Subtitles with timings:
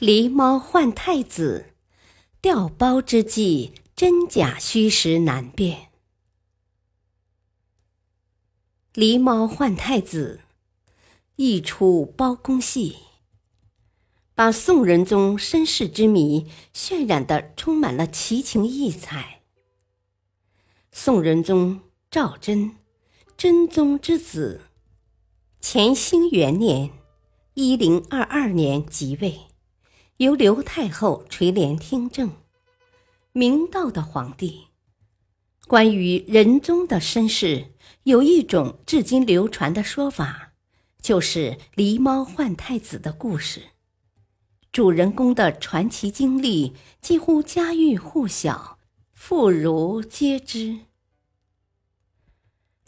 [0.00, 1.72] 狸猫换太子，
[2.40, 5.88] 调包之际，真假虚实难辨。
[8.94, 10.42] 狸猫换太子，
[11.34, 12.98] 一出包公戏，
[14.36, 19.40] 把宋仁宗身世之谜渲染的充满了奇情异彩。
[20.92, 22.76] 宋仁宗赵祯，
[23.36, 24.60] 真宗之子，
[25.60, 26.92] 乾兴元年
[27.54, 29.47] （一零二二年）即位。
[30.18, 32.32] 由刘太后垂帘听政，
[33.30, 34.66] 明道的皇帝。
[35.68, 40.54] 关于仁宗的身世，有一种至今流传的说法，
[41.00, 43.62] 就是狸猫换太子的故事。
[44.72, 48.80] 主人公的传奇经历几乎家喻户晓，
[49.12, 50.80] 妇孺皆知。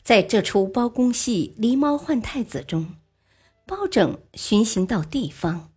[0.03, 2.97] 在这出包公戏《狸猫换太子》中，
[3.65, 5.71] 包拯巡行到地方，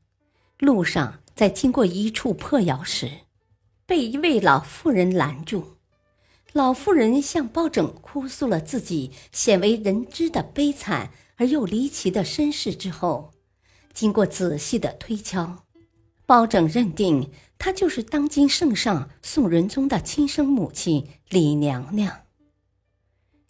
[0.58, 1.20] 路上。
[1.36, 3.10] 在经过一处破窑时，
[3.86, 5.78] 被一位老妇人拦住。
[6.54, 13.32] 老妇人向包拯哭诉了自己鲜为人知的悲惨而又离奇的身世之后，
[13.92, 15.64] 经过仔细的推敲，
[16.28, 22.22] 包拯认定她就是当今圣上宋仁宗的亲生母亲李娘娘。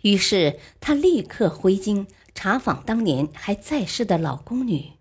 [0.04, 4.92] 于是他立刻回京查访当年还在世的老宫女。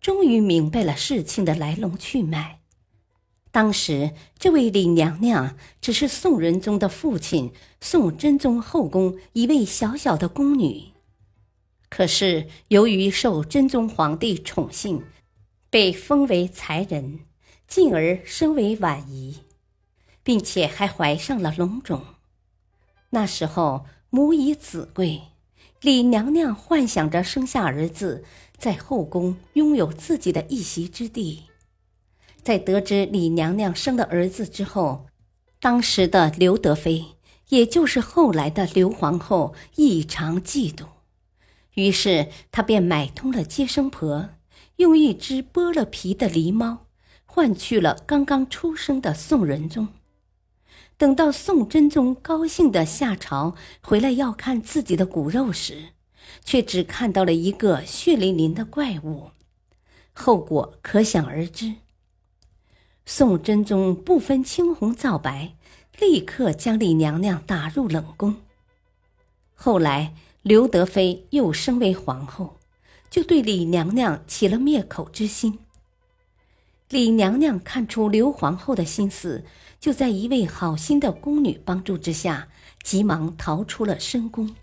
[0.00, 2.60] 终于明白了事情的来龙去脉。
[3.50, 10.92] 当时，这位李娘娘只是宋仁宗的父亲宋真宗后宫一位小小的宫女，
[11.88, 15.04] 可是由于受真宗皇帝宠幸，
[15.68, 17.20] 被封为才人，
[17.66, 19.40] 进而升为婉仪，
[20.22, 22.04] 并且还怀上了龙种。
[23.10, 25.29] 那时候母以子贵。
[25.82, 28.22] 李娘娘幻想着生下儿子，
[28.58, 31.44] 在后宫拥有自己的一席之地。
[32.42, 35.06] 在得知李娘娘生了儿子之后，
[35.58, 37.06] 当时的刘德妃，
[37.48, 40.84] 也就是后来的刘皇后，异常嫉妒。
[41.72, 44.28] 于是她便买通了接生婆，
[44.76, 46.88] 用一只剥了皮的狸猫，
[47.24, 49.88] 换去了刚刚出生的宋仁宗。
[51.00, 55.94] 等到宋真宗高兴的下朝回来要看自己的骨肉时，
[56.44, 59.30] 却只看到了一个血淋淋的怪物，
[60.12, 61.76] 后果可想而知。
[63.06, 65.54] 宋真宗不分青红皂白，
[65.98, 68.36] 立刻将李娘娘打入冷宫。
[69.54, 70.12] 后来
[70.42, 72.58] 刘德妃又升为皇后，
[73.08, 75.60] 就对李娘娘起了灭口之心。
[76.90, 79.44] 李娘娘看出刘皇后的心思，
[79.78, 82.48] 就在一位好心的宫女帮助之下，
[82.82, 84.56] 急忙逃出了深宫。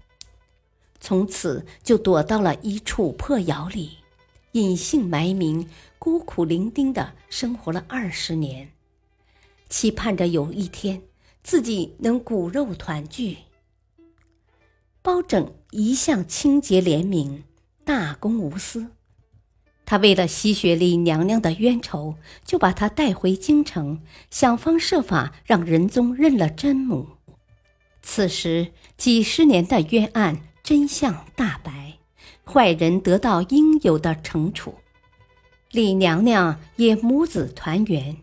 [0.99, 3.99] 从此就躲到了一处破窑里，
[4.51, 8.69] 隐姓埋名，孤苦伶仃的生活了二十年，
[9.69, 11.01] 期盼着有一天
[11.44, 13.38] 自己能骨肉团聚。
[15.01, 17.45] 包拯一向清洁廉明，
[17.85, 18.88] 大公无私。
[19.90, 27.08] 他为了吸血李娘娘的冤仇，就把她带回京城，想方设法让仁宗认了真母。
[28.02, 31.94] 此时，几十年的冤案真相大白，
[32.44, 34.75] 坏人得到应有的惩处，
[35.72, 38.18] 李娘娘也母子团圆，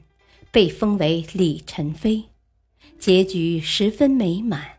[0.50, 2.24] 被封为李宸妃，
[2.98, 4.73] 结局十分美满。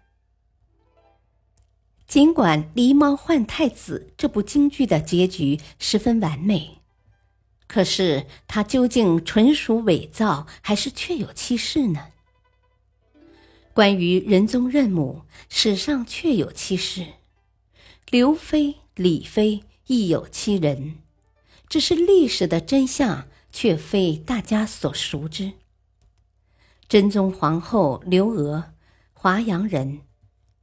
[2.16, 6.78] 尽管《狸猫换太子》这部京剧的结局十分完美，
[7.68, 12.14] 可是它究竟纯属伪造，还是确有其事呢？
[13.74, 17.06] 关于仁宗认母，史上确有其事，
[18.10, 21.00] 刘妃、李妃亦有其人，
[21.68, 25.52] 只是历史的真相却非大家所熟知。
[26.88, 28.72] 真宗皇后刘娥，
[29.12, 30.04] 华阳人。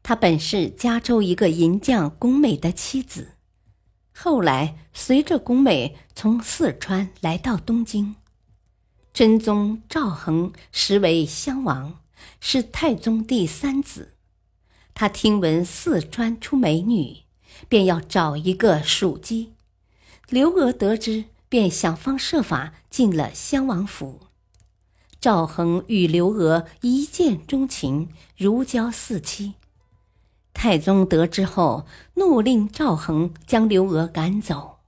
[0.03, 3.35] 她本是加州一个银匠龚美的妻子，
[4.13, 8.17] 后来随着龚美从四川来到东京，
[9.13, 12.01] 真宗赵恒实为襄王，
[12.41, 14.15] 是太宗第三子。
[14.93, 17.19] 他听闻四川出美女，
[17.69, 19.53] 便要找一个属姬。
[20.29, 24.21] 刘娥得知，便想方设法进了襄王府，
[25.21, 29.55] 赵恒与刘娥一见钟情，如胶似漆。
[30.63, 34.79] 太宗得知后，怒令赵恒将刘娥赶走。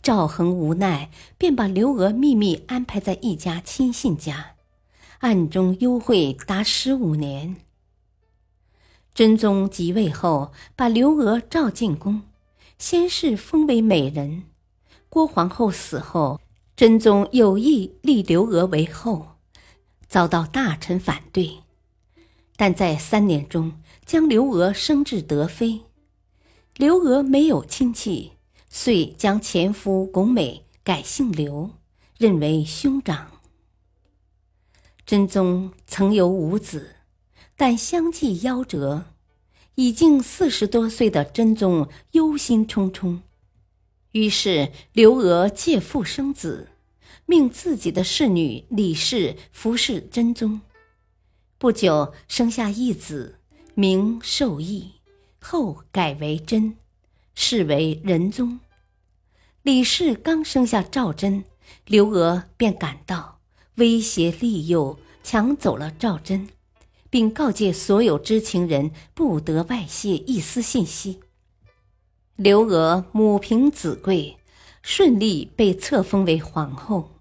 [0.00, 4.52] 赵恒无奈，便把刘娥秘密安排在一家亲信家，
[5.18, 7.56] 暗中幽会达十五年。
[9.12, 12.22] 真宗即位后，把刘娥召进宫，
[12.78, 14.44] 先是封为美人。
[15.08, 16.40] 郭皇后死后，
[16.76, 19.30] 真宗有意立刘娥为后，
[20.06, 21.58] 遭到大臣反对，
[22.56, 23.72] 但在三年中。
[24.04, 25.82] 将刘娥升至德妃，
[26.76, 28.32] 刘娥没有亲戚，
[28.68, 31.70] 遂将前夫巩美改姓刘，
[32.18, 33.40] 认为兄长。
[35.06, 36.96] 真宗曾有五子，
[37.56, 39.06] 但相继夭折，
[39.74, 43.20] 已经四十多岁的真宗忧心忡忡，
[44.12, 46.68] 于是刘娥借腹生子，
[47.26, 50.60] 命自己的侍女李氏服侍真宗，
[51.58, 53.39] 不久生下一子。
[53.74, 54.92] 名受益，
[55.40, 56.76] 后改为真，
[57.34, 58.60] 是为仁宗。
[59.62, 61.44] 李氏刚生下赵祯，
[61.86, 63.40] 刘娥便赶到，
[63.76, 66.48] 威胁利诱，抢走了赵祯，
[67.08, 71.20] 并告诫所有知情人不得外泄一丝信息。
[72.36, 74.38] 刘娥母凭子贵，
[74.82, 77.20] 顺利被册封为皇后。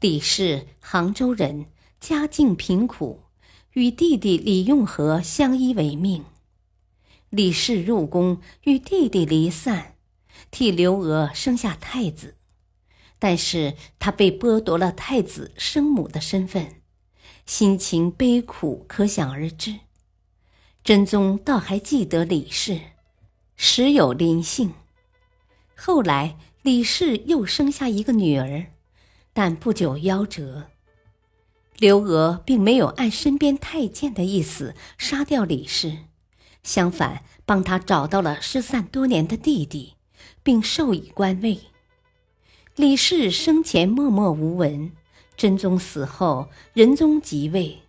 [0.00, 1.66] 李氏杭州人，
[1.98, 3.25] 家境贫苦。
[3.76, 6.24] 与弟弟李用和相依为命，
[7.28, 9.96] 李氏入宫与弟弟离散，
[10.50, 12.36] 替刘娥生下太子，
[13.18, 16.76] 但是他被剥夺了太子生母的身份，
[17.44, 19.80] 心情悲苦可想而知。
[20.82, 22.80] 真宗倒还记得李氏，
[23.56, 24.72] 时有临幸。
[25.74, 28.68] 后来李氏又生下一个女儿，
[29.34, 30.70] 但不久夭折。
[31.78, 35.98] 刘娥并没有按身边太监的意思杀掉李氏，
[36.62, 39.94] 相反帮他找到了失散多年的弟弟，
[40.42, 41.60] 并授以官位。
[42.76, 44.92] 李氏生前默默无闻，
[45.36, 47.82] 真宗死后，仁宗即位，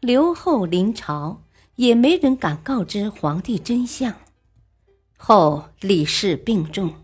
[0.00, 1.42] 刘后临朝，
[1.76, 4.14] 也没人敢告知皇帝真相。
[5.16, 6.94] 后李氏病重，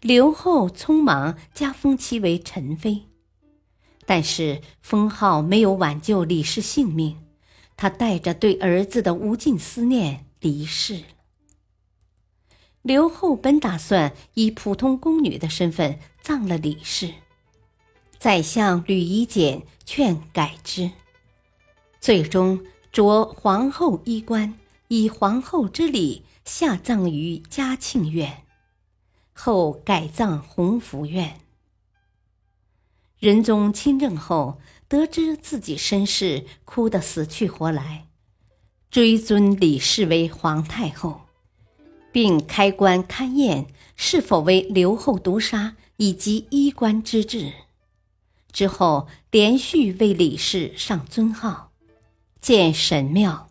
[0.00, 3.06] 刘后匆忙加封其为宸妃。
[4.06, 7.18] 但是封号没有挽救李氏性命，
[7.76, 11.04] 他带着对儿子的无尽思念离世了。
[12.82, 17.14] 刘后本打算以普通宫女的身份葬了李氏，
[18.18, 20.90] 宰相吕夷简劝改之，
[21.98, 22.62] 最终
[22.92, 24.58] 着皇后衣冠，
[24.88, 28.44] 以皇后之礼下葬于嘉庆院，
[29.32, 31.40] 后改葬弘福院。
[33.24, 38.08] 仁宗亲政后，得知自己身世，哭得死去活来，
[38.90, 41.22] 追尊李氏为皇太后，
[42.12, 47.50] 并开棺勘验是否为刘后毒杀以及衣冠之治。
[48.52, 51.72] 之后，连续为李氏上尊号，
[52.42, 53.48] 建神庙，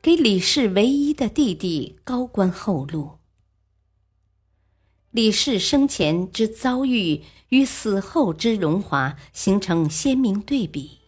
[0.00, 3.18] 给李氏唯一的弟弟高官厚禄。
[5.16, 10.98] 李氏生前之遭遇与死后之荣华形成鲜明对比，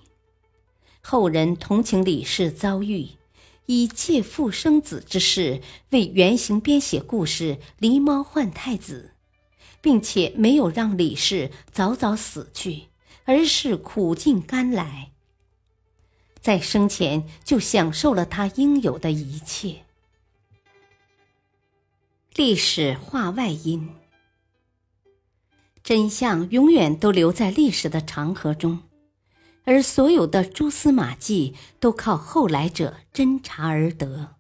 [1.03, 3.09] 后人同情李氏遭遇，
[3.67, 5.61] 以借腹生子之事
[5.91, 9.13] 为原型编写故事《狸猫换太子》，
[9.83, 12.85] 并且没有让李氏早早死去，
[13.27, 15.11] 而是苦尽甘来，
[16.41, 19.83] 在生前就享受了他应有的一切。
[22.39, 23.97] 历史话外音：
[25.83, 28.79] 真相永远都留在历史的长河中，
[29.65, 34.37] 而所有的蛛丝马迹都靠后来者侦查而得。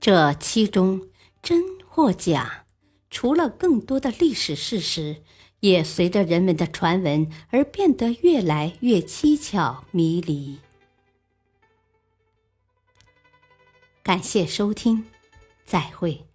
[0.00, 1.10] 这其中
[1.40, 2.64] 真或假，
[3.08, 5.22] 除了更多的历史事实，
[5.60, 10.58] 也随着人们的传闻而变得越来越蹊跷迷离。
[14.02, 15.04] 感谢收听，
[15.64, 16.26] 再会。